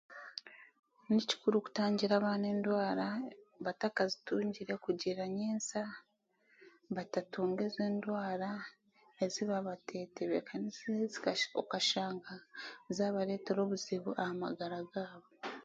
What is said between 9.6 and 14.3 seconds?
bateetebekaniisize okashanga zaabareetera obuzibu